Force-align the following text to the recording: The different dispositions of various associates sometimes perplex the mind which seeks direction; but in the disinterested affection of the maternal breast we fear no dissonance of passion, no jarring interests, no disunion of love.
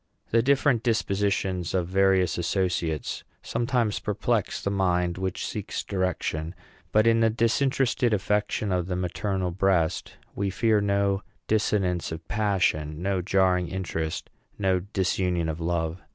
The 0.31 0.41
different 0.41 0.81
dispositions 0.81 1.75
of 1.75 1.87
various 1.87 2.35
associates 2.39 3.23
sometimes 3.43 3.99
perplex 3.99 4.59
the 4.59 4.71
mind 4.71 5.19
which 5.19 5.45
seeks 5.45 5.83
direction; 5.83 6.55
but 6.91 7.05
in 7.05 7.19
the 7.19 7.29
disinterested 7.29 8.11
affection 8.11 8.71
of 8.71 8.87
the 8.87 8.95
maternal 8.95 9.51
breast 9.51 10.13
we 10.33 10.49
fear 10.49 10.81
no 10.81 11.21
dissonance 11.47 12.11
of 12.11 12.27
passion, 12.27 13.03
no 13.03 13.21
jarring 13.21 13.67
interests, 13.67 14.27
no 14.57 14.79
disunion 14.79 15.47
of 15.47 15.59
love. 15.59 16.01